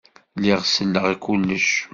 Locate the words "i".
1.13-1.15